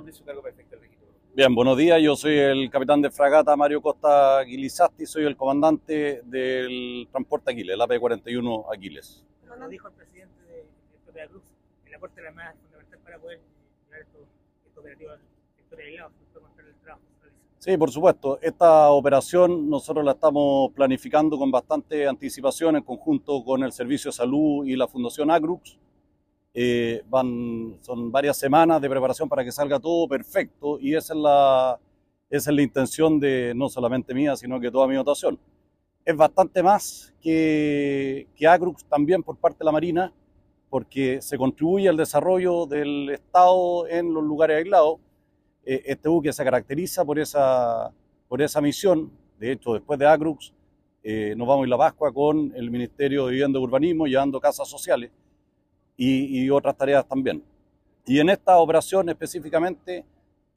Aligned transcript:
nombre 0.00 0.14
y 0.14 0.16
su 0.16 0.24
cargo 0.24 0.42
perfecto 0.42 0.76
del 0.76 0.80
registro. 0.80 1.08
Bien, 1.34 1.54
buenos 1.54 1.76
días. 1.76 2.00
Yo 2.00 2.16
soy 2.16 2.38
el 2.38 2.70
capitán 2.70 3.02
de 3.02 3.10
fragata 3.10 3.54
Mario 3.54 3.82
Costa 3.82 4.42
Guilizasti, 4.42 5.04
soy 5.04 5.24
el 5.26 5.36
comandante 5.36 6.22
del 6.24 7.06
transporte 7.10 7.52
Aquiles, 7.52 7.74
el 7.74 7.80
AP-41 7.82 8.64
Aquiles. 8.74 9.24
Como 9.46 9.68
dijo 9.68 9.88
el 9.88 9.94
presidente 9.94 10.42
de, 10.44 11.12
de 11.12 11.20
la 11.20 11.28
Cruz, 11.28 11.42
el 11.84 11.94
aporte 11.94 12.16
de 12.16 12.22
la 12.22 12.28
Armada 12.30 12.50
es 12.52 12.60
fundamental 12.60 12.98
para 13.00 13.18
poder 13.18 13.40
llevar 13.84 14.00
estos, 14.00 14.22
estos 14.66 14.78
operativos 14.78 15.18
el. 15.18 15.28
Sí, 17.58 17.76
por 17.76 17.90
supuesto. 17.90 18.38
Esta 18.40 18.88
operación 18.90 19.68
nosotros 19.68 20.02
la 20.02 20.12
estamos 20.12 20.72
planificando 20.72 21.38
con 21.38 21.50
bastante 21.50 22.08
anticipación 22.08 22.76
en 22.76 22.82
conjunto 22.82 23.44
con 23.44 23.62
el 23.62 23.72
Servicio 23.72 24.08
de 24.08 24.16
Salud 24.16 24.64
y 24.64 24.76
la 24.76 24.88
Fundación 24.88 25.30
Agrux. 25.30 25.78
Eh, 26.52 27.02
van, 27.08 27.78
son 27.80 28.10
varias 28.10 28.36
semanas 28.36 28.80
de 28.80 28.90
preparación 28.90 29.28
para 29.28 29.44
que 29.44 29.52
salga 29.52 29.78
todo 29.78 30.08
perfecto 30.08 30.78
y 30.80 30.96
esa 30.96 31.14
es 31.14 31.20
la, 31.20 31.78
esa 32.28 32.50
es 32.50 32.56
la 32.56 32.62
intención 32.62 33.20
de 33.20 33.52
no 33.54 33.68
solamente 33.68 34.14
mía, 34.14 34.36
sino 34.36 34.60
que 34.60 34.70
toda 34.70 34.86
mi 34.86 34.94
dotación. 34.94 35.38
Es 36.04 36.16
bastante 36.16 36.62
más 36.62 37.14
que, 37.20 38.26
que 38.34 38.46
Agrux 38.46 38.84
también 38.84 39.22
por 39.22 39.36
parte 39.36 39.58
de 39.60 39.64
la 39.66 39.72
Marina, 39.72 40.12
porque 40.68 41.20
se 41.22 41.36
contribuye 41.38 41.88
al 41.88 41.96
desarrollo 41.96 42.66
del 42.66 43.10
Estado 43.10 43.86
en 43.88 44.12
los 44.12 44.24
lugares 44.24 44.56
aislados 44.58 45.00
eh, 45.64 45.82
este 45.86 46.08
buque 46.08 46.32
se 46.32 46.42
caracteriza 46.44 47.04
por 47.04 47.18
esa, 47.18 47.92
por 48.28 48.40
esa 48.42 48.60
misión. 48.60 49.10
De 49.38 49.52
hecho, 49.52 49.74
después 49.74 49.98
de 49.98 50.06
Agrux, 50.06 50.52
eh, 51.02 51.34
nos 51.36 51.46
vamos 51.46 51.66
a 51.66 51.68
la 51.68 51.78
Pascua 51.78 52.12
con 52.12 52.52
el 52.54 52.70
Ministerio 52.70 53.26
de 53.26 53.32
Vivienda 53.32 53.58
y 53.58 53.62
Urbanismo 53.62 54.06
llevando 54.06 54.40
casas 54.40 54.68
sociales 54.68 55.10
y, 56.02 56.48
otras 56.50 56.76
tareas 56.76 57.06
también. 57.06 57.42
Y 58.06 58.18
en 58.20 58.30
esta 58.30 58.58
operación 58.58 59.08
específicamente 59.08 60.04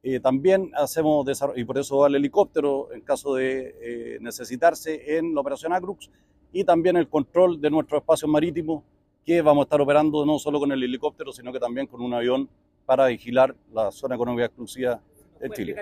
eh, 0.01 0.19
también 0.19 0.71
hacemos 0.75 1.25
desarrollo, 1.25 1.59
y 1.59 1.65
por 1.65 1.77
eso 1.77 1.97
va 1.97 2.07
el 2.07 2.15
helicóptero 2.15 2.91
en 2.93 3.01
caso 3.01 3.35
de 3.35 4.17
necesitarse 4.21 5.17
en 5.17 5.33
la 5.35 5.41
operación 5.41 5.73
Agrux, 5.73 6.09
y 6.51 6.63
también 6.63 6.95
el 6.95 7.09
control 7.09 7.59
de 7.59 7.69
nuestros 7.69 8.01
espacios 8.01 8.29
marítimos 8.29 8.83
que 9.25 9.41
vamos 9.41 9.63
a 9.63 9.65
estar 9.65 9.81
operando 9.81 10.25
no 10.25 10.37
solo 10.39 10.59
con 10.59 10.71
el 10.71 10.83
helicóptero, 10.83 11.31
sino 11.31 11.51
que 11.51 11.59
también 11.59 11.87
con 11.87 12.01
un 12.01 12.13
avión 12.13 12.47
para 12.85 13.07
vigilar 13.07 13.55
la 13.73 13.91
zona 13.91 14.15
económica 14.15 14.45
exclusiva 14.45 15.01
de 15.39 15.49
Chile. 15.49 15.75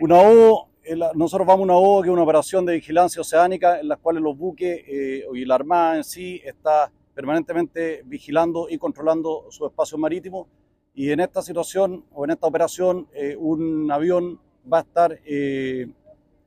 Una 0.00 0.18
OPO, 0.20 0.68
nosotros 1.14 1.46
vamos 1.46 1.60
a 1.60 1.64
una 1.64 1.76
OPO 1.76 2.02
que 2.02 2.08
es 2.08 2.12
una 2.12 2.22
operación 2.22 2.66
de 2.66 2.74
vigilancia 2.74 3.20
oceánica 3.20 3.80
en 3.80 3.88
la 3.88 3.96
cual 3.96 4.16
los 4.16 4.36
buques 4.36 4.82
eh, 4.86 5.24
y 5.32 5.44
la 5.44 5.54
Armada 5.54 5.96
en 5.96 6.04
sí 6.04 6.40
está 6.44 6.90
permanentemente 7.14 8.02
vigilando 8.04 8.68
y 8.68 8.78
controlando 8.78 9.46
su 9.50 9.66
espacio 9.66 9.96
marítimo 9.98 10.48
y 10.94 11.10
en 11.10 11.20
esta 11.20 11.42
situación 11.42 12.04
o 12.12 12.24
en 12.24 12.30
esta 12.32 12.46
operación 12.46 13.08
eh, 13.12 13.36
un 13.38 13.90
avión 13.90 14.40
va 14.70 14.78
a 14.78 14.82
estar 14.82 15.20
eh, 15.24 15.86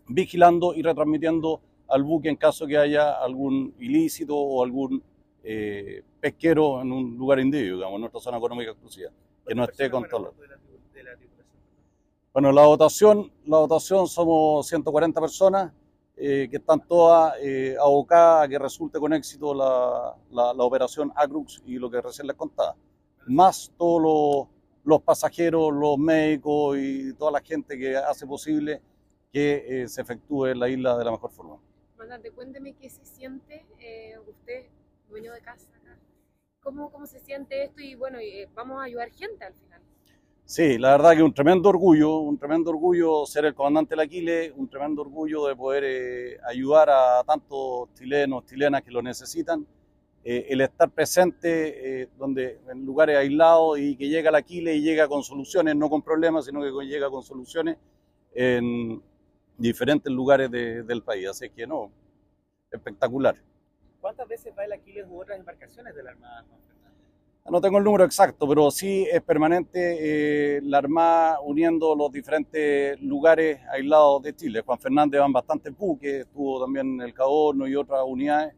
vigilando 0.08 0.74
y 0.74 0.82
retransmitiendo 0.82 1.62
al 1.90 2.04
buque 2.04 2.30
en 2.30 2.36
caso 2.36 2.68
que 2.68 2.78
haya 2.78 3.12
algún 3.14 3.74
ilícito 3.80 4.36
o 4.36 4.64
algún 4.64 5.04
eh, 5.44 6.04
pesquero 6.20 6.82
en 6.82 6.92
un 6.92 7.18
lugar 7.18 7.40
indio, 7.40 7.76
digamos, 7.76 7.96
en 7.96 8.02
nuestra 8.02 8.20
zona 8.20 8.38
económica 8.38 8.72
exclusiva, 8.72 9.12
que 9.46 9.56
no 9.56 9.64
esté 9.64 9.90
controlado. 9.90 10.34
Bueno, 12.34 12.52
la 12.52 12.66
votación, 12.68 13.32
la 13.46 13.58
votación 13.58 14.08
somos 14.08 14.68
140 14.68 15.20
personas 15.20 15.72
eh, 16.18 16.48
que 16.50 16.58
están 16.58 16.86
todas 16.88 17.36
eh, 17.42 17.76
abocadas 17.80 18.46
a 18.46 18.48
que 18.50 18.58
resulte 18.60 19.00
con 19.00 19.14
éxito 19.14 19.54
la, 19.54 20.16
la, 20.32 20.64
operación 20.64 21.12
Agrux 21.16 21.62
y 21.66 21.78
lo 21.78 21.90
que 21.90 22.02
recién 22.02 22.28
les 22.28 22.36
contaba. 22.36 22.76
Más 23.28 23.72
todos 23.78 24.02
los, 24.02 24.48
los 24.84 25.02
pasajeros, 25.04 25.72
los 25.74 25.98
médicos 25.98 26.78
y 26.78 27.14
toda 27.14 27.32
la 27.32 27.42
gente 27.42 27.78
que 27.78 27.96
hace 27.96 28.26
posible 28.26 28.82
que 29.32 29.86
se 29.88 30.02
efectúe 30.02 30.48
la 30.56 30.68
isla 30.70 30.98
de 30.98 31.06
la 31.06 31.12
mejor 31.12 31.32
forma. 31.32 31.58
Comandante, 31.92 32.32
cuénteme 32.32 32.74
qué 32.74 32.90
se 32.90 33.06
siente 33.06 33.66
usted 34.28 34.66
dueño 35.10 35.34
de 35.34 35.42
casa 35.42 35.68
¿Cómo, 36.68 36.92
cómo 36.92 37.06
se 37.08 37.22
siente 37.22 37.64
esto? 37.64 37.80
Y 37.82 37.96
bueno, 37.96 38.20
eh, 38.20 38.50
vamos 38.54 38.82
a 38.82 38.84
ayudar 38.84 39.10
gente 39.12 39.46
al 39.46 39.54
final. 39.54 39.67
Sí, 40.48 40.78
la 40.78 40.92
verdad 40.92 41.14
que 41.14 41.24
un 41.24 41.34
tremendo 41.34 41.68
orgullo, 41.68 42.20
un 42.20 42.38
tremendo 42.38 42.70
orgullo 42.70 43.26
ser 43.26 43.44
el 43.44 43.54
comandante 43.54 43.90
del 43.90 44.00
Aquiles, 44.00 44.54
un 44.56 44.70
tremendo 44.70 45.02
orgullo 45.02 45.46
de 45.46 45.58
poder 45.58 45.84
eh, 45.86 46.38
ayudar 46.48 46.90
a 46.90 47.22
tantos 47.26 47.94
chilenos, 47.96 48.46
chilenas 48.46 48.82
que 48.82 48.90
lo 48.90 49.02
necesitan. 49.02 49.68
Eh, 50.24 50.46
el 50.50 50.62
estar 50.62 50.90
presente 50.90 52.10
donde, 52.18 52.62
en 52.72 52.86
lugares 52.86 53.18
aislados 53.18 53.78
y 53.78 53.98
que 53.98 54.08
llega 54.08 54.30
el 54.30 54.36
Aquiles 54.36 54.78
y 54.78 54.82
llega 54.82 55.10
con 55.10 55.22
soluciones, 55.22 55.76
no 55.76 55.90
con 55.90 56.02
problemas, 56.02 56.46
sino 56.46 56.62
que 56.62 56.86
llega 56.86 57.10
con 57.10 57.24
soluciones 57.24 57.76
en 58.34 59.04
diferentes 59.58 60.14
lugares 60.14 60.50
del 60.50 61.04
país. 61.04 61.28
Así 61.28 61.50
que 61.50 61.68
no, 61.68 61.92
espectacular. 62.72 63.36
¿Cuántas 64.00 64.26
veces 64.30 64.54
va 64.58 64.64
el 64.64 64.72
Aquiles 64.72 65.06
u 65.10 65.20
otras 65.20 65.40
embarcaciones 65.40 65.94
de 65.94 66.04
la 66.04 66.12
Armada, 66.12 66.46
No 67.50 67.62
tengo 67.62 67.78
el 67.78 67.84
número 67.86 68.04
exacto, 68.04 68.46
pero 68.46 68.70
sí 68.70 69.08
es 69.10 69.22
permanente 69.22 70.58
eh, 70.58 70.62
la 70.64 70.80
Armada 70.80 71.40
uniendo 71.40 71.96
los 71.96 72.12
diferentes 72.12 73.00
lugares 73.02 73.62
aislados 73.72 74.22
de 74.24 74.36
Chile. 74.36 74.64
Juan 74.66 74.78
Fernández 74.78 75.22
van 75.22 75.32
bastantes 75.32 75.76
buques, 75.78 76.26
estuvo 76.26 76.62
también 76.62 77.00
el 77.00 77.14
Cadorno 77.14 77.66
y 77.66 77.76
otras 77.76 78.02
unidades, 78.06 78.54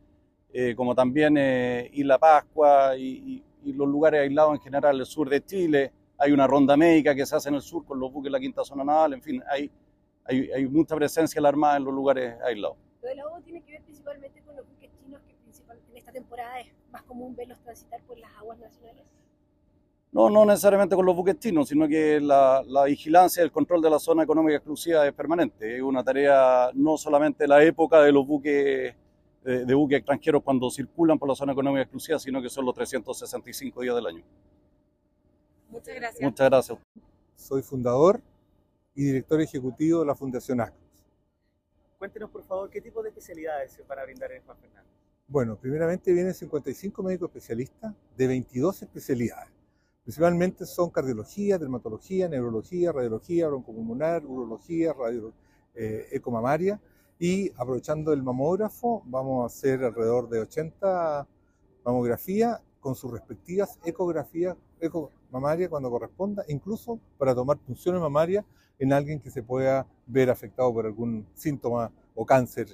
eh, 0.51 0.73
como 0.75 0.95
también 0.95 1.37
eh, 1.37 1.87
Isla 1.93 2.17
Pascua 2.17 2.97
y, 2.97 3.43
los 3.63 3.87
lugares 3.87 4.21
aislados 4.21 4.55
en 4.55 4.61
general, 4.61 4.99
el 4.99 5.05
sur 5.05 5.29
de 5.29 5.45
Chile. 5.45 5.91
Hay 6.17 6.31
una 6.31 6.47
ronda 6.47 6.75
médica 6.75 7.13
que 7.13 7.27
se 7.27 7.35
hace 7.35 7.49
en 7.49 7.55
el 7.55 7.61
sur 7.61 7.85
con 7.85 7.99
los 7.99 8.11
buques 8.11 8.25
de 8.25 8.31
la 8.31 8.39
Quinta 8.39 8.63
Zona 8.63 8.83
Naval, 8.83 9.13
en 9.13 9.21
fin, 9.21 9.43
hay 9.47 9.69
mucha 10.67 10.95
presencia 10.95 11.37
de 11.37 11.43
la 11.43 11.49
Armada 11.49 11.77
en 11.77 11.83
los 11.83 11.93
lugares 11.93 12.35
aislados. 12.43 12.77
Lo 13.03 13.09
de 13.09 13.15
la 13.15 13.23
tiene 13.45 13.61
que 13.61 13.73
ver 13.73 13.81
principalmente 13.83 14.41
con 14.41 14.55
los 14.55 14.67
buques 14.67 14.89
chinos 15.03 15.21
que 15.21 15.33
en 15.91 15.97
esta 15.97 16.11
temporada 16.11 16.59
es 16.59 16.73
más 16.91 16.98
común 17.09 17.35
verlos 17.35 17.59
transitar 17.59 18.01
por 18.03 18.17
las 18.19 18.31
aguas 18.37 18.59
nacionales? 18.59 19.03
No, 20.11 20.29
no 20.29 20.45
necesariamente 20.45 20.95
con 20.95 21.05
los 21.05 21.15
buques 21.15 21.37
chinos, 21.39 21.67
sino 21.67 21.87
que 21.87 22.19
la, 22.19 22.63
vigilancia 22.85 23.41
y 23.41 23.45
el 23.45 23.51
control 23.51 23.81
de 23.81 23.89
la 23.89 23.99
zona 23.99 24.23
económica 24.23 24.55
exclusiva 24.55 25.05
es 25.07 25.13
permanente. 25.13 25.75
Es 25.75 25.81
una 25.81 26.03
tarea 26.03 26.71
no 26.73 26.97
solamente 26.97 27.47
la 27.47 27.63
época 27.63 28.01
de 28.01 28.11
los 28.11 28.25
buques 28.25 28.95
de, 29.43 29.73
buques 29.73 29.97
extranjeros 29.97 30.43
cuando 30.43 30.69
circulan 30.69 31.17
por 31.17 31.29
la 31.29 31.35
zona 31.35 31.53
económica 31.53 31.83
exclusiva, 31.83 32.19
sino 32.19 32.41
que 32.41 32.49
son 32.49 32.65
los 32.65 32.73
365 32.75 33.81
días 33.81 33.95
del 33.95 34.07
año. 34.07 34.23
Muchas 35.69 35.95
gracias. 35.95 36.21
Muchas 36.21 36.49
gracias. 36.49 36.77
Soy 37.35 37.61
fundador 37.61 38.21
y 38.95 39.03
director 39.05 39.39
ejecutivo 39.41 40.01
de 40.01 40.07
la 40.07 40.15
Fundación 40.15 40.59
ACROS. 40.61 41.05
Cuéntenos, 41.99 42.29
por 42.31 42.43
favor, 42.43 42.69
qué 42.69 42.81
tipo 42.81 43.03
de 43.03 43.09
especialidades 43.09 43.73
se 43.73 43.83
van 43.83 43.99
a 43.99 44.03
brindar 44.03 44.31
en 44.31 44.41
Juan 44.43 44.57
Fernández. 44.57 44.98
Bueno, 45.31 45.57
primeramente 45.57 46.11
vienen 46.11 46.33
55 46.33 47.03
médicos 47.03 47.29
especialistas 47.29 47.93
de 48.17 48.25
22 48.25 48.81
especialidades. 48.81 49.51
Principalmente 50.01 50.65
son 50.65 50.89
cardiología, 50.89 51.59
dermatología, 51.59 52.27
neurología, 52.27 52.91
radiología, 52.91 53.47
broncopulmonar, 53.47 54.25
urología, 54.25 54.91
radio, 54.91 55.31
eh, 55.75 56.07
ecomamaria. 56.13 56.81
Y 57.19 57.51
aprovechando 57.57 58.11
el 58.11 58.23
mamógrafo, 58.23 59.03
vamos 59.05 59.43
a 59.43 59.45
hacer 59.45 59.83
alrededor 59.83 60.29
de 60.29 60.39
80 60.39 61.27
mamografías 61.85 62.59
con 62.79 62.95
sus 62.95 63.11
respectivas 63.11 63.77
ecografías 63.85 64.57
ecomamarias 64.79 65.69
cuando 65.69 65.91
corresponda, 65.91 66.43
incluso 66.47 66.99
para 67.19 67.35
tomar 67.35 67.59
funciones 67.59 68.01
mamarias 68.01 68.45
en 68.79 68.93
alguien 68.93 69.19
que 69.19 69.29
se 69.29 69.43
pueda 69.43 69.85
ver 70.07 70.31
afectado 70.31 70.73
por 70.73 70.87
algún 70.87 71.27
síntoma 71.35 71.91
o 72.15 72.25
cáncer 72.25 72.67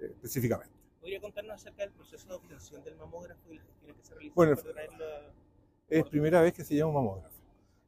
eh, 0.00 0.06
específicamente. 0.06 0.79
¿Podría 1.00 1.20
contarnos 1.20 1.54
acerca 1.54 1.82
del 1.82 1.92
proceso 1.92 2.28
de 2.28 2.34
obtención 2.34 2.84
del 2.84 2.94
mamógrafo 2.96 3.50
y 3.50 3.56
las 3.56 3.66
gestiones 3.66 3.96
que 3.96 4.04
se 4.04 4.14
realizan 4.14 4.34
bueno, 4.34 4.54
para 4.54 4.72
traerlo 4.72 5.04
Es 5.88 6.04
primera 6.04 6.42
vez 6.42 6.52
que 6.52 6.62
se 6.62 6.76
llama 6.76 6.90
un 6.90 6.94
mamógrafo. 6.96 7.36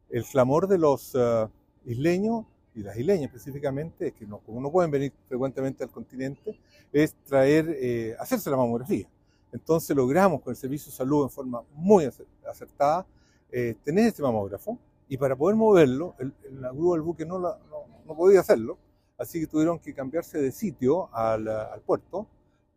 El 0.09 0.25
clamor 0.25 0.67
de 0.67 0.79
los 0.79 1.15
uh, 1.15 1.49
isleños 1.85 2.47
y 2.75 2.83
las 2.83 2.97
isleñas 2.97 3.25
específicamente, 3.25 4.09
es 4.09 4.13
que 4.15 4.27
no, 4.27 4.39
como 4.39 4.63
no 4.63 4.73
pueden 4.73 4.91
venir 4.91 5.13
frecuentemente 5.29 5.85
al 5.85 5.91
continente, 5.91 6.59
es 6.91 7.15
traer, 7.25 7.77
eh, 7.79 8.17
hacerse 8.19 8.49
la 8.49 8.57
mamografía. 8.57 9.07
Entonces 9.53 9.95
logramos 9.95 10.41
con 10.41 10.53
el 10.53 10.57
Servicio 10.57 10.91
de 10.91 10.97
Salud 10.97 11.25
en 11.25 11.31
forma 11.31 11.63
muy 11.75 12.09
acertada 12.49 13.07
eh, 13.51 13.75
tener 13.85 14.07
este 14.07 14.23
mamógrafo 14.23 14.79
y 15.07 15.19
para 15.19 15.37
poder 15.37 15.57
moverlo, 15.57 16.15
el, 16.19 16.33
la 16.53 16.73
grúa 16.73 16.97
del 16.97 17.03
buque 17.03 17.27
no, 17.27 17.39
no, 17.39 17.59
no, 18.07 18.17
podía 18.17 18.41
hacerlo, 18.41 18.79
así 19.19 19.41
que 19.41 19.47
tuvieron 19.47 19.79
que 19.79 19.93
cambiarse 19.93 20.41
de 20.41 20.51
sitio 20.51 21.15
al, 21.15 21.47
al 21.47 21.83
puerto 21.83 22.27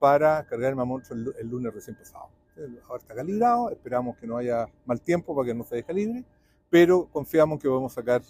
para 0.06 0.46
cargar 0.46 0.70
el 0.70 0.76
mamógrafo 0.76 1.16
el, 1.16 1.48
lunes 1.50 1.74
recién 1.74 1.96
pasado. 1.96 2.30
Ahora 2.88 3.02
está 3.02 3.16
calibrado, 3.16 3.72
esperamos 3.72 4.16
que 4.18 4.28
no 4.28 4.38
haya 4.38 4.68
mal 4.86 5.02
tiempo 5.02 5.36
para 5.36 5.48
que 5.48 5.56
no 5.56 5.64
se 5.64 5.78
descalibre, 5.78 6.24
pero 6.70 7.08
confiamos 7.08 7.60
que 7.60 7.68
podemos 7.68 7.92
sacar 7.92 8.22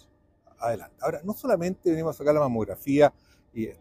adelante. 0.58 0.96
Ahora, 1.02 1.20
no 1.22 1.34
solamente 1.34 1.90
venimos 1.90 2.16
a 2.16 2.18
sacar 2.18 2.32
la 2.32 2.40
mamografía, 2.40 3.12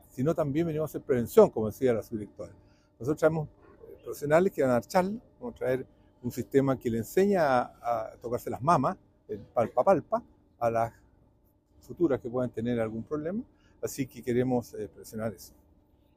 sino 0.10 0.36
también 0.36 0.68
venimos 0.68 0.90
a 0.90 0.92
hacer 0.92 1.04
prevención, 1.04 1.50
como 1.50 1.68
decía 1.68 1.94
la 1.94 2.04
subdirectora. 2.04 2.52
Nosotros 3.00 3.18
traemos 3.18 3.48
eh, 3.48 3.98
profesionales 4.04 4.52
que 4.52 4.62
van 4.62 4.72
a 4.72 4.82
dar 4.82 5.06
vamos 5.40 5.56
a 5.56 5.58
traer 5.58 5.86
un 6.22 6.32
sistema 6.34 6.78
que 6.78 6.90
le 6.90 6.98
enseña 6.98 7.62
a, 7.62 8.12
tocarse 8.22 8.50
las 8.50 8.62
mamas 8.62 8.98
el 9.30 9.40
palpa-palpa 9.40 10.22
a 10.60 10.70
las 10.70 10.94
futuras 11.80 12.20
que 12.20 12.30
puedan 12.30 12.50
tener 12.50 12.78
algún 12.82 13.04
problema. 13.04 13.42
Así 13.82 14.06
que 14.06 14.22
queremos 14.22 14.74
eh, 14.74 14.90
presionar 14.94 15.34
eso. 15.34 15.54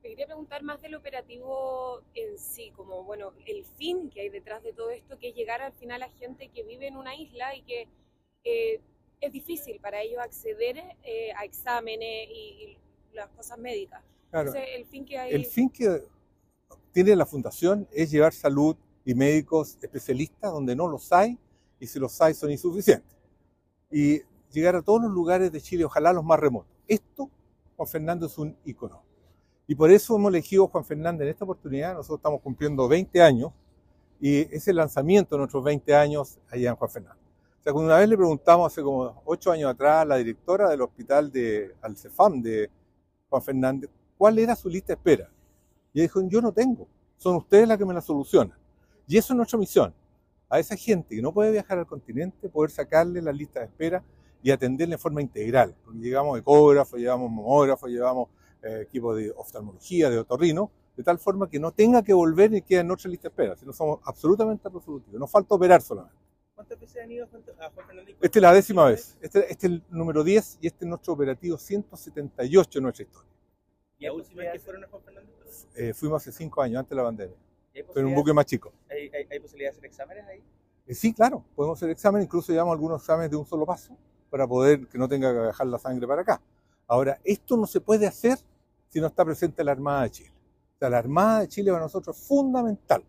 Te 0.02 0.10
quería 0.10 0.26
preguntar 0.26 0.62
más 0.62 0.80
del 0.80 0.94
operativo 0.94 2.02
en 2.14 2.38
sí, 2.38 2.72
como 2.76 3.02
bueno, 3.02 3.32
el 3.46 3.64
fin 3.64 4.10
que 4.10 4.20
hay 4.20 4.28
detrás 4.28 4.62
de 4.62 4.72
todo 4.72 4.90
esto, 4.90 5.18
que 5.18 5.30
es 5.30 5.34
llegar 5.34 5.60
al 5.60 5.72
final 5.72 6.02
a 6.02 6.08
gente 6.10 6.48
que 6.48 6.62
vive 6.62 6.86
en 6.86 6.96
una 6.96 7.16
isla 7.16 7.54
y 7.56 7.62
que 7.62 7.88
eh, 8.44 8.80
es 9.20 9.32
difícil 9.32 9.80
para 9.80 10.00
ellos 10.00 10.20
acceder 10.20 10.76
eh, 11.02 11.32
a 11.36 11.44
exámenes 11.44 12.28
y, 12.30 12.32
y, 12.32 12.78
las 13.12 13.28
cosas 13.30 13.58
médicas. 13.58 14.00
Claro, 14.30 14.50
Entonces, 14.50 14.70
el 14.76 14.84
fin 14.86 15.04
que 15.04 15.18
hay... 15.18 15.32
el 15.32 15.44
fin 15.44 15.68
que 15.68 16.04
tiene 16.92 17.16
la 17.16 17.26
fundación 17.26 17.88
es 17.90 18.10
llevar 18.10 18.32
salud 18.32 18.76
y 19.04 19.14
médicos 19.14 19.76
especialistas 19.82 20.52
donde 20.52 20.76
no 20.76 20.86
los 20.86 21.12
hay 21.12 21.36
y 21.80 21.86
si 21.86 21.98
los 21.98 22.20
hay 22.20 22.34
son 22.34 22.52
insuficientes. 22.52 23.16
Y 23.90 24.20
llegar 24.52 24.76
a 24.76 24.82
todos 24.82 25.02
los 25.02 25.10
lugares 25.10 25.50
de 25.50 25.60
Chile, 25.60 25.84
ojalá 25.84 26.12
los 26.12 26.24
más 26.24 26.38
remotos. 26.38 26.70
Esto, 26.86 27.30
Juan 27.76 27.88
Fernando 27.88 28.26
es 28.26 28.38
un 28.38 28.56
ícono. 28.64 29.07
Y 29.70 29.74
por 29.74 29.90
eso 29.90 30.16
hemos 30.16 30.30
elegido 30.30 30.66
Juan 30.66 30.82
Fernández 30.82 31.26
en 31.26 31.28
esta 31.28 31.44
oportunidad. 31.44 31.92
Nosotros 31.92 32.20
estamos 32.20 32.40
cumpliendo 32.40 32.88
20 32.88 33.20
años 33.20 33.52
y 34.18 34.38
es 34.52 34.66
el 34.66 34.76
lanzamiento 34.76 35.34
de 35.34 35.40
nuestros 35.40 35.62
20 35.62 35.94
años 35.94 36.38
allá 36.50 36.70
en 36.70 36.76
Juan 36.76 36.90
Fernández. 36.90 37.22
O 37.60 37.62
sea, 37.62 37.72
cuando 37.74 37.92
una 37.92 37.98
vez 37.98 38.08
le 38.08 38.16
preguntamos 38.16 38.72
hace 38.72 38.82
como 38.82 39.20
8 39.26 39.52
años 39.52 39.70
atrás 39.70 40.02
a 40.02 40.04
la 40.06 40.16
directora 40.16 40.70
del 40.70 40.80
hospital 40.80 41.30
de 41.30 41.74
Alcefam 41.82 42.40
de 42.40 42.70
Juan 43.28 43.42
Fernández, 43.42 43.90
¿cuál 44.16 44.38
era 44.38 44.56
su 44.56 44.70
lista 44.70 44.86
de 44.86 44.94
espera? 44.94 45.30
Y 45.92 46.00
ella 46.00 46.04
dijo, 46.04 46.22
yo 46.26 46.40
no 46.40 46.50
tengo, 46.50 46.88
son 47.18 47.36
ustedes 47.36 47.68
las 47.68 47.76
que 47.76 47.84
me 47.84 47.92
la 47.92 48.00
solucionan. 48.00 48.56
Y 49.06 49.18
eso 49.18 49.34
es 49.34 49.36
nuestra 49.36 49.58
misión, 49.58 49.92
a 50.48 50.58
esa 50.58 50.76
gente 50.76 51.14
que 51.14 51.20
no 51.20 51.30
puede 51.30 51.52
viajar 51.52 51.78
al 51.78 51.86
continente, 51.86 52.48
poder 52.48 52.70
sacarle 52.70 53.20
la 53.20 53.32
lista 53.32 53.60
de 53.60 53.66
espera 53.66 54.02
y 54.42 54.50
atenderla 54.50 54.94
en 54.94 54.98
forma 54.98 55.20
integral. 55.20 55.74
Porque 55.84 56.00
llevamos 56.00 56.38
ecógrafos, 56.38 56.98
llevamos 56.98 57.30
mamógrafos, 57.30 57.90
llevamos 57.90 58.28
eh, 58.62 58.82
equipos 58.82 59.16
de 59.16 59.30
oftalmología, 59.30 60.10
de 60.10 60.18
otorrino, 60.18 60.70
de 60.96 61.04
tal 61.04 61.18
forma 61.18 61.48
que 61.48 61.60
no 61.60 61.72
tenga 61.72 62.02
que 62.02 62.12
volver 62.12 62.52
y 62.54 62.62
quede 62.62 62.80
en 62.80 62.88
nuestra 62.88 63.10
lista 63.10 63.28
de 63.28 63.32
espera, 63.32 63.56
sino 63.56 63.72
somos 63.72 64.00
absolutamente 64.04 64.68
resolutivos. 64.68 65.20
Nos 65.20 65.30
falta 65.30 65.54
operar 65.54 65.80
solamente. 65.80 66.16
¿Cuántas 66.54 66.80
veces 66.80 67.02
han 67.02 67.12
ido 67.12 67.24
a 67.24 67.28
Juan 67.28 67.42
Fernández? 67.86 68.16
Esta 68.20 68.38
es 68.38 68.42
la 68.42 68.52
décima 68.52 68.84
vez. 68.86 69.16
Este, 69.20 69.52
este, 69.52 69.66
es 69.66 69.72
el 69.72 69.84
número 69.90 70.24
10 70.24 70.58
y 70.60 70.66
este 70.66 70.84
es 70.84 70.88
nuestro 70.88 71.12
operativo 71.12 71.56
178 71.56 72.78
en 72.78 72.82
nuestra 72.82 73.04
historia. 73.04 73.30
¿Y 73.98 74.04
la 74.06 74.12
última 74.12 74.42
vez 74.42 74.52
que 74.54 74.58
fueron 74.58 74.82
a 74.82 74.88
Juan 74.88 75.02
Fernández? 75.02 75.66
Eh, 75.76 75.94
fuimos 75.94 76.20
hace 76.20 76.32
cinco 76.32 76.60
años, 76.60 76.80
antes 76.80 76.90
de 76.90 76.96
la 76.96 77.04
pandemia. 77.04 77.36
Pero 77.72 78.00
en 78.00 78.06
un 78.06 78.14
buque 78.16 78.32
más 78.32 78.46
chico. 78.46 78.72
¿Hay, 78.90 79.08
hay, 79.14 79.28
hay 79.30 79.38
posibilidad 79.38 79.70
de 79.70 79.76
hacer 79.78 79.84
exámenes 79.84 80.24
ahí? 80.26 80.42
Eh, 80.88 80.94
sí, 80.94 81.12
claro, 81.12 81.44
podemos 81.54 81.78
hacer 81.78 81.90
exámenes, 81.90 82.24
incluso 82.24 82.50
llevamos 82.50 82.72
algunos 82.72 83.02
exámenes 83.02 83.30
de 83.30 83.36
un 83.36 83.46
solo 83.46 83.64
paso 83.64 83.96
para 84.30 84.48
poder 84.48 84.88
que 84.88 84.98
no 84.98 85.06
tenga 85.06 85.32
que 85.32 85.40
viajar 85.40 85.66
la 85.66 85.78
sangre 85.78 86.06
para 86.06 86.22
acá. 86.22 86.40
Ahora, 86.88 87.20
esto 87.22 87.56
no 87.56 87.66
se 87.66 87.82
puede 87.82 88.06
hacer 88.06 88.38
si 88.88 88.98
no 88.98 89.08
está 89.08 89.22
presente 89.22 89.62
la 89.62 89.72
Armada 89.72 90.04
de 90.04 90.10
Chile. 90.10 90.32
O 90.74 90.78
sea, 90.78 90.88
la 90.88 90.98
Armada 90.98 91.40
de 91.40 91.48
Chile 91.48 91.70
para 91.70 91.84
nosotros 91.84 92.18
es 92.18 92.26
fundamental. 92.26 93.04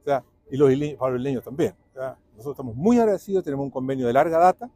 O 0.00 0.04
sea, 0.04 0.22
y 0.50 0.56
los 0.58 0.70
isleños, 0.70 1.42
también. 1.42 1.74
Nosotros 1.94 2.52
estamos 2.52 2.76
muy 2.76 2.98
agradecidos, 2.98 3.42
tenemos 3.42 3.64
un 3.64 3.70
convenio 3.70 4.06
de 4.06 4.12
larga 4.12 4.38
data. 4.38 4.70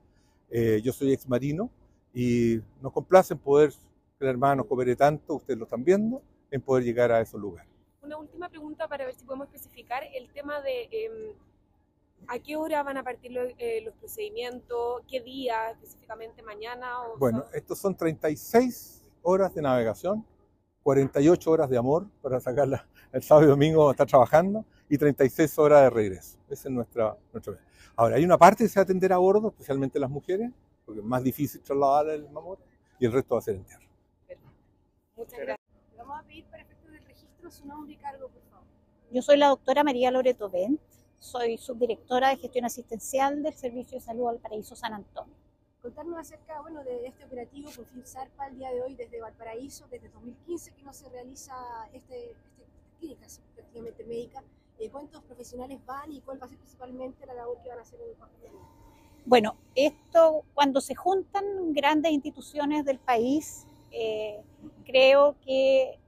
Eh, 0.49 0.81
yo 0.83 0.91
soy 0.93 1.13
ex 1.13 1.29
marino 1.29 1.71
y 2.15 2.61
nos 2.81 2.93
complace 2.93 3.35
en 3.35 3.41
poder 3.41 3.71
que 4.19 4.25
la 4.25 4.31
Armada 4.31 4.57
nos 4.57 4.67
coopere 4.67 4.97
tanto, 4.97 5.35
ustedes 5.35 5.59
lo 5.59 5.65
están 5.65 5.85
viendo, 5.85 6.23
en 6.51 6.63
poder 6.63 6.83
llegar 6.83 7.13
a 7.13 7.21
esos 7.21 7.39
lugares. 7.39 7.71
Una 8.03 8.17
última 8.17 8.49
pregunta 8.49 8.89
para 8.89 9.05
ver 9.05 9.15
si 9.15 9.25
podemos 9.25 9.49
especificar 9.53 10.03
el 10.15 10.33
tema 10.33 10.63
de 10.63 10.89
eh, 10.91 11.37
a 12.29 12.39
qué 12.39 12.57
hora 12.57 12.83
van 12.83 12.97
a 12.97 13.03
partir 13.03 13.33
los, 13.33 13.53
eh, 13.59 13.83
los 13.85 13.95
procedimientos, 13.95 15.03
qué 15.09 15.21
día 15.21 15.71
específicamente, 15.71 16.43
mañana 16.43 17.03
o 17.03 17.19
Bueno, 17.19 17.45
estos 17.53 17.79
son 17.79 17.97
36 17.97 19.03
horas 19.23 19.55
de 19.55 19.63
navegación, 19.63 20.25
48 20.83 21.51
horas 21.51 21.71
de 21.71 21.77
amor 21.77 22.07
para 22.23 22.41
sacarla 22.41 22.87
el 23.13 23.23
sábado 23.23 23.47
y 23.47 23.51
domingo 23.51 23.89
a 23.89 23.93
estar 23.93 24.07
trabajando 24.07 24.65
y 24.89 24.99
36 24.99 25.59
horas 25.59 25.83
de 25.83 25.91
regreso. 25.91 26.39
Ese 26.49 26.69
es 26.69 26.75
nuestra, 26.75 27.17
nuestro... 27.33 27.57
Ahora, 27.97 28.17
hay 28.17 28.25
una 28.25 28.39
parte 28.39 28.65
que 28.65 28.69
se 28.69 28.79
va 28.79 28.83
a 28.83 28.85
atender 28.85 29.13
a 29.13 29.19
bordo, 29.19 29.49
especialmente 29.49 29.99
las 29.99 30.11
mujeres, 30.11 30.51
porque 30.85 31.01
es 31.01 31.07
más 31.07 31.23
difícil 31.23 31.61
trasladar 31.61 32.09
el 32.09 32.29
mamor, 32.31 32.59
y 32.99 33.07
el 33.07 33.13
resto 33.13 33.35
va 33.35 33.39
a 33.41 33.43
ser 33.43 33.57
en 33.57 33.65
tierra. 33.65 33.85
Muchas 35.17 35.39
gracias. 35.39 35.59
Vamos 35.97 36.19
a 36.19 36.23
pedir 36.23 36.45
para 36.47 36.63
efectos 36.63 36.91
del 36.91 37.05
registro 37.05 37.51
su 37.51 37.67
nombre 37.67 37.93
y 37.93 37.97
cargo, 37.97 38.29
por 38.29 38.43
favor. 38.51 38.67
Yo 39.11 39.23
soy 39.23 39.37
la 39.37 39.49
doctora 39.49 39.85
María 39.85 40.11
Loreto 40.11 40.49
Bent, 40.49 40.81
soy 41.21 41.59
subdirectora 41.59 42.31
de 42.31 42.39
gestión 42.39 42.65
asistencial 42.65 43.43
del 43.43 43.55
Servicio 43.55 43.99
de 43.99 44.05
Salud 44.05 44.25
Valparaíso 44.25 44.75
San 44.75 44.95
Antonio. 44.95 45.35
Contarnos 45.83 46.19
acerca 46.19 46.61
bueno, 46.63 46.83
de 46.83 47.07
este 47.07 47.25
operativo 47.25 47.71
por 47.71 47.87
fin 47.87 48.05
SARPA 48.05 48.49
el 48.49 48.57
día 48.57 48.73
de 48.73 48.83
hoy 48.83 48.95
desde 48.95 49.21
Valparaíso, 49.21 49.87
desde 49.91 50.09
2015 50.09 50.73
que 50.73 50.83
no 50.83 50.93
se 50.93 51.09
realiza 51.11 51.55
este, 51.93 52.31
este 52.33 52.65
clínica 52.99 53.27
prácticamente 53.55 54.05
médica. 54.05 54.43
Eh, 54.79 54.89
¿Cuántos 54.91 55.23
profesionales 55.25 55.79
van 55.85 56.11
y 56.11 56.21
cuál 56.23 56.41
va 56.41 56.47
a 56.47 56.49
ser 56.49 56.59
principalmente 56.59 57.27
la 57.27 57.35
labor 57.35 57.59
que 57.63 57.69
van 57.69 57.79
a 57.79 57.83
hacer 57.83 58.01
en 58.01 58.09
el 58.09 58.17
papel? 58.17 58.51
Bueno, 59.27 59.57
esto 59.75 60.45
cuando 60.55 60.81
se 60.81 60.95
juntan 60.95 61.75
grandes 61.75 62.13
instituciones 62.13 62.87
del 62.87 62.99
país, 62.99 63.67
eh, 63.91 64.43
creo 64.85 65.37
que, 65.45 65.99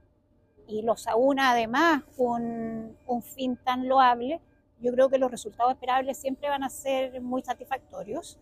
y 0.67 0.81
los 0.81 1.07
aúna 1.07 1.51
además 1.51 2.03
un, 2.17 2.97
un 3.05 3.21
fin 3.21 3.57
tan 3.57 3.87
loable, 3.87 4.41
yo 4.83 4.91
creo 4.91 5.09
que 5.09 5.17
los 5.17 5.31
resultados 5.31 5.73
esperables 5.73 6.17
siempre 6.17 6.49
van 6.49 6.63
a 6.63 6.69
ser 6.69 7.21
muy 7.21 7.41
satisfactorios. 7.41 8.37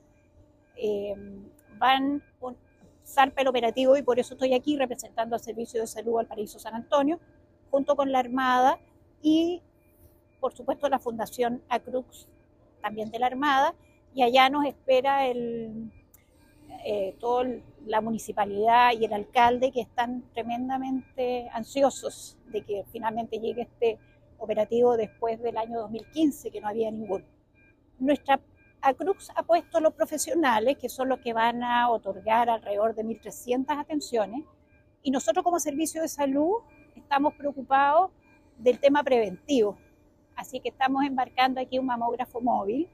Eh, 0.75 1.15
van 1.77 2.23
un 2.39 2.57
zarpa 3.05 3.41
el 3.41 3.47
operativo 3.47 3.97
y 3.97 4.01
por 4.01 4.19
eso 4.19 4.33
estoy 4.33 4.53
aquí 4.53 4.77
representando 4.77 5.35
al 5.35 5.41
Servicio 5.41 5.81
de 5.81 5.87
Salud 5.87 6.19
al 6.19 6.27
Paraíso 6.27 6.59
San 6.59 6.73
Antonio, 6.73 7.19
junto 7.69 7.95
con 7.95 8.11
la 8.11 8.19
Armada 8.19 8.79
y, 9.21 9.61
por 10.39 10.53
supuesto, 10.53 10.89
la 10.89 10.99
Fundación 10.99 11.61
Acrux, 11.69 12.27
también 12.81 13.11
de 13.11 13.19
la 13.19 13.27
Armada, 13.27 13.75
y 14.13 14.23
allá 14.23 14.49
nos 14.49 14.65
espera 14.65 15.27
eh, 15.27 17.15
toda 17.19 17.45
la 17.85 18.01
municipalidad 18.01 18.91
y 18.99 19.05
el 19.05 19.13
alcalde 19.13 19.71
que 19.71 19.81
están 19.81 20.23
tremendamente 20.33 21.49
ansiosos 21.53 22.37
de 22.47 22.61
que 22.63 22.83
finalmente 22.91 23.39
llegue 23.39 23.63
este 23.63 23.99
operativo 24.41 24.97
después 24.97 25.41
del 25.41 25.57
año 25.57 25.79
2015, 25.79 26.51
que 26.51 26.61
no 26.61 26.67
había 26.67 26.91
ninguno. 26.91 27.25
Nuestra 27.99 28.39
ACRUX 28.81 29.29
ha 29.35 29.43
puesto 29.43 29.79
los 29.79 29.93
profesionales, 29.93 30.77
que 30.77 30.89
son 30.89 31.09
los 31.09 31.19
que 31.19 31.33
van 31.33 31.63
a 31.63 31.89
otorgar 31.89 32.49
alrededor 32.49 32.95
de 32.95 33.03
1.300 33.03 33.79
atenciones, 33.79 34.43
y 35.03 35.11
nosotros 35.11 35.43
como 35.43 35.59
servicio 35.59 36.01
de 36.01 36.07
salud 36.07 36.55
estamos 36.95 37.33
preocupados 37.35 38.11
del 38.57 38.79
tema 38.79 39.03
preventivo. 39.03 39.77
Así 40.35 40.59
que 40.59 40.69
estamos 40.69 41.03
embarcando 41.03 41.61
aquí 41.61 41.77
un 41.77 41.85
mamógrafo 41.85 42.41
móvil, 42.41 42.89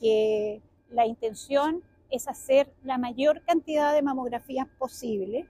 que 0.00 0.62
la 0.90 1.06
intención 1.06 1.82
es 2.10 2.28
hacer 2.28 2.72
la 2.82 2.96
mayor 2.96 3.42
cantidad 3.42 3.92
de 3.92 4.00
mamografías 4.00 4.66
posible, 4.78 5.46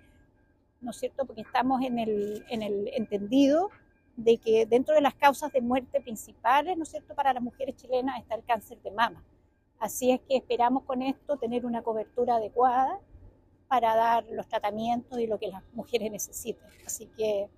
¿no 0.80 0.90
es 0.90 0.96
cierto? 0.96 1.24
Porque 1.24 1.42
estamos 1.42 1.82
en 1.82 1.98
el, 1.98 2.44
en 2.48 2.62
el 2.62 2.88
entendido 2.94 3.70
de 4.18 4.36
que 4.36 4.66
dentro 4.66 4.96
de 4.96 5.00
las 5.00 5.14
causas 5.14 5.52
de 5.52 5.60
muerte 5.60 6.00
principales, 6.00 6.76
¿no 6.76 6.82
es 6.82 6.88
cierto?, 6.88 7.14
para 7.14 7.32
las 7.32 7.42
mujeres 7.42 7.76
chilenas 7.76 8.18
está 8.18 8.34
el 8.34 8.44
cáncer 8.44 8.76
de 8.82 8.90
mama. 8.90 9.24
Así 9.78 10.10
es 10.10 10.20
que 10.22 10.36
esperamos 10.36 10.82
con 10.82 11.02
esto 11.02 11.36
tener 11.36 11.64
una 11.64 11.82
cobertura 11.82 12.34
adecuada 12.34 12.98
para 13.68 13.94
dar 13.94 14.24
los 14.30 14.48
tratamientos 14.48 15.20
y 15.20 15.28
lo 15.28 15.38
que 15.38 15.46
las 15.46 15.62
mujeres 15.72 16.10
necesiten. 16.10 16.66
Así 16.84 17.06
que 17.16 17.48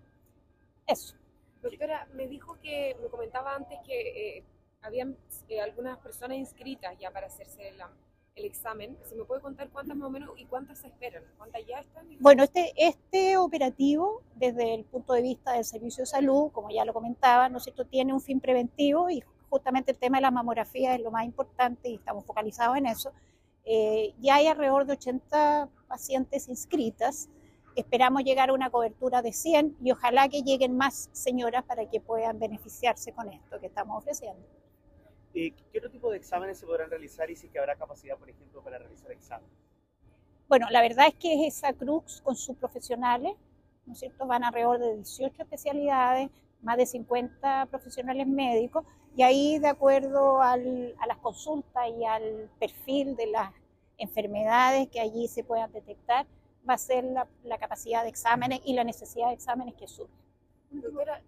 eso. 0.86 1.14
Doctora, 1.62 2.06
me 2.12 2.28
dijo 2.28 2.58
que, 2.60 2.94
me 3.00 3.08
comentaba 3.08 3.54
antes 3.54 3.78
que 3.86 4.38
eh, 4.38 4.44
habían 4.82 5.16
eh, 5.48 5.62
algunas 5.62 5.96
personas 5.98 6.36
inscritas 6.36 6.94
ya 6.98 7.10
para 7.10 7.28
hacerse 7.28 7.72
la, 7.72 7.90
el 8.34 8.44
examen. 8.44 8.98
¿Se 9.04 9.14
me 9.14 9.24
puede 9.24 9.40
contar 9.40 9.70
cuántas 9.70 9.96
más 9.96 10.08
o 10.08 10.10
menos 10.10 10.38
y 10.38 10.44
cuántas 10.44 10.78
se 10.78 10.88
esperan? 10.88 11.24
¿Cuántas 11.38 11.64
ya 11.66 11.80
están? 11.80 12.06
Bueno, 12.20 12.42
este, 12.42 12.74
este 12.76 13.38
operativo, 13.38 14.22
desde 14.40 14.74
el 14.74 14.84
punto 14.84 15.12
de 15.12 15.20
vista 15.20 15.52
del 15.52 15.64
servicio 15.64 16.02
de 16.02 16.06
salud, 16.06 16.50
como 16.50 16.70
ya 16.70 16.84
lo 16.84 16.94
comentaba, 16.94 17.48
¿no 17.50 17.58
es 17.58 17.64
cierto?, 17.64 17.84
tiene 17.84 18.14
un 18.14 18.22
fin 18.22 18.40
preventivo 18.40 19.10
y 19.10 19.22
justamente 19.50 19.92
el 19.92 19.98
tema 19.98 20.16
de 20.16 20.22
la 20.22 20.30
mamografía 20.30 20.94
es 20.94 21.00
lo 21.02 21.10
más 21.10 21.26
importante 21.26 21.90
y 21.90 21.96
estamos 21.96 22.24
focalizados 22.24 22.78
en 22.78 22.86
eso. 22.86 23.12
Eh, 23.64 24.14
ya 24.18 24.36
hay 24.36 24.46
alrededor 24.46 24.86
de 24.86 24.94
80 24.94 25.68
pacientes 25.86 26.48
inscritas. 26.48 27.28
Esperamos 27.76 28.24
llegar 28.24 28.48
a 28.48 28.54
una 28.54 28.70
cobertura 28.70 29.20
de 29.20 29.32
100 29.32 29.76
y 29.84 29.92
ojalá 29.92 30.28
que 30.28 30.42
lleguen 30.42 30.74
más 30.76 31.10
señoras 31.12 31.64
para 31.64 31.88
que 31.88 32.00
puedan 32.00 32.38
beneficiarse 32.38 33.12
con 33.12 33.28
esto 33.28 33.60
que 33.60 33.66
estamos 33.66 33.98
ofreciendo. 33.98 34.42
Eh, 35.34 35.52
¿Qué 35.70 35.78
otro 35.78 35.90
tipo 35.90 36.10
de 36.10 36.16
exámenes 36.16 36.58
se 36.58 36.66
podrán 36.66 36.88
realizar 36.88 37.30
y 37.30 37.36
si 37.36 37.48
que 37.50 37.58
habrá 37.58 37.76
capacidad, 37.76 38.16
por 38.16 38.30
ejemplo, 38.30 38.62
para 38.62 38.78
realizar 38.78 39.12
exámenes? 39.12 39.52
Bueno, 40.48 40.66
la 40.70 40.80
verdad 40.80 41.06
es 41.06 41.14
que 41.14 41.46
esa 41.46 41.72
Crux 41.72 42.22
con 42.22 42.34
sus 42.34 42.56
profesionales, 42.56 43.34
¿no? 44.18 44.26
Van 44.26 44.44
alrededor 44.44 44.78
de 44.78 44.94
18 44.96 45.42
especialidades, 45.42 46.30
más 46.62 46.76
de 46.76 46.86
50 46.86 47.66
profesionales 47.66 48.26
médicos, 48.26 48.84
y 49.16 49.22
ahí 49.22 49.58
de 49.58 49.68
acuerdo 49.68 50.40
al, 50.40 50.94
a 51.00 51.06
las 51.06 51.18
consultas 51.18 51.88
y 51.98 52.04
al 52.04 52.50
perfil 52.58 53.16
de 53.16 53.26
las 53.26 53.52
enfermedades 53.98 54.88
que 54.88 55.00
allí 55.00 55.28
se 55.28 55.44
puedan 55.44 55.72
detectar, 55.72 56.26
va 56.68 56.74
a 56.74 56.78
ser 56.78 57.04
la, 57.04 57.26
la 57.44 57.58
capacidad 57.58 58.02
de 58.02 58.08
exámenes 58.08 58.60
y 58.64 58.74
la 58.74 58.84
necesidad 58.84 59.28
de 59.28 59.34
exámenes 59.34 59.74
que 59.74 59.88
surge. 59.88 60.14
Doctora, 60.70 61.22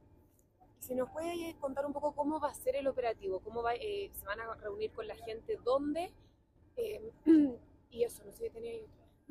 si 0.78 0.95
nos 0.95 1.11
puede 1.11 1.54
contar 1.61 1.87
un 1.87 1.92
poco 1.92 2.12
cómo 2.12 2.40
va 2.40 2.50
a 2.50 2.54
ser 2.54 2.76
el 2.76 2.87
operativo, 2.88 3.40
cómo 3.40 3.62
va, 3.62 3.75
eh, 3.75 4.11
se 4.12 4.25
van 4.25 4.40
a 4.40 4.54
reunir 4.54 4.92
con 4.92 5.07
la 5.07 5.14
gente, 5.14 5.59
dónde, 5.64 6.12
eh, 6.76 7.12
y 7.90 8.02
eso, 8.02 8.25
no 8.25 8.33
sé 8.33 8.47
si 8.47 8.50
tenía. 8.50 8.81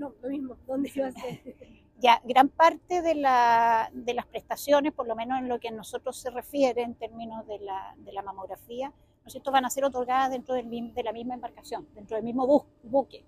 No, 0.02 0.14
lo 0.22 0.30
mismo, 0.30 0.58
¿dónde 0.68 0.90
va 1.02 1.08
a 1.08 1.12
ser? 1.12 1.36
Ya, 2.00 2.20
gran 2.26 2.50
parte 2.50 3.04
de, 3.04 3.14
la, 3.14 3.92
de 3.94 4.16
las 4.16 4.26
prestaciones, 4.26 4.92
por 4.92 5.06
lo 5.08 5.16
menos 5.16 5.38
en 5.38 5.48
lo 5.48 5.60
que 5.60 5.68
a 5.68 5.72
nosotros 5.72 6.18
se 6.18 6.32
refiere 6.32 6.82
en 6.82 6.96
términos 6.96 7.46
de 7.46 7.60
la, 7.60 7.94
de 8.00 8.12
la 8.12 8.24
mamografía, 8.24 8.92
¿no 9.46 9.52
van 9.52 9.66
a 9.66 9.70
ser 9.70 9.86
otorgadas 9.86 10.32
dentro 10.32 10.56
del, 10.56 10.68
de 10.96 11.04
la 11.04 11.14
misma 11.14 11.36
embarcación, 11.36 11.88
dentro 11.94 12.16
del 12.18 12.26
mismo 12.26 12.48
bu- 12.48 12.66
buque, 12.82 13.24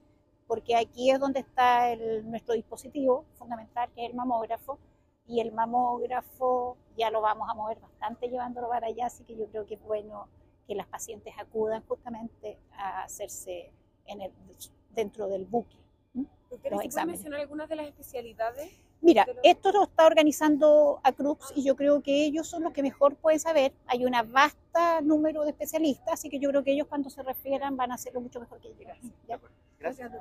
porque 0.47 0.75
aquí 0.75 1.11
es 1.11 1.19
donde 1.19 1.41
está 1.41 1.91
el- 1.91 2.27
nuestro 2.27 2.55
dispositivo 2.55 3.25
fundamental, 3.35 3.91
que 3.93 4.05
es 4.05 4.09
el 4.09 4.15
mamógrafo, 4.15 4.79
y 5.27 5.39
el 5.39 5.51
mamógrafo 5.51 6.75
ya 6.97 7.11
lo 7.11 7.21
vamos 7.21 7.47
a 7.49 7.53
mover 7.53 7.79
bastante 7.79 8.27
llevándolo 8.27 8.69
para 8.69 8.87
allá, 8.87 9.05
así 9.05 9.23
que 9.23 9.37
yo 9.37 9.45
creo 9.49 9.67
que 9.67 9.75
es 9.75 9.81
bueno 9.83 10.27
que 10.67 10.73
las 10.73 10.87
pacientes 10.87 11.33
acudan 11.37 11.83
justamente 11.87 12.57
a 12.75 13.03
hacerse 13.03 13.71
en 14.07 14.21
el, 14.21 14.31
dentro 14.95 15.27
del 15.27 15.45
buque. 15.45 15.77
Doctora, 16.13 16.29
Los 16.49 16.61
¿y 16.61 16.61
¿se 16.61 16.69
puede 16.69 16.85
exámenes. 16.85 17.19
mencionar 17.19 17.39
algunas 17.41 17.69
de 17.69 17.75
las 17.75 17.87
especialidades? 17.87 18.71
Mira, 19.01 19.25
los- 19.25 19.37
esto 19.43 19.71
lo 19.71 19.83
está 19.83 20.05
organizando 20.05 20.99
Acrux 21.03 21.51
y 21.55 21.63
yo 21.63 21.75
creo 21.75 22.01
que 22.01 22.23
ellos 22.25 22.47
son 22.47 22.63
los 22.63 22.71
que 22.73 22.81
mejor 22.83 23.15
pueden 23.15 23.39
saber. 23.39 23.73
Hay 23.87 24.05
una 24.05 24.23
vasta 24.23 25.01
número 25.01 25.43
de 25.43 25.49
especialistas, 25.49 26.13
así 26.13 26.29
que 26.29 26.39
yo 26.39 26.49
creo 26.49 26.63
que 26.63 26.71
ellos 26.71 26.87
cuando 26.87 27.09
se 27.09 27.21
refieran 27.23 27.75
van 27.75 27.91
a 27.91 27.95
hacerlo 27.95 28.21
mucho 28.21 28.39
mejor 28.39 28.59
que 28.61 28.69
ellos. 28.69 28.97
¿ya? 29.27 29.39
Gracias. 29.79 30.11